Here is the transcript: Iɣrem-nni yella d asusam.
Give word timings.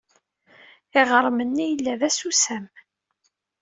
Iɣrem-nni 0.99 1.65
yella 1.69 1.93
d 1.99 2.01
asusam. 2.09 2.65